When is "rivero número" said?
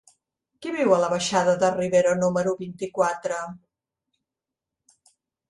1.75-2.55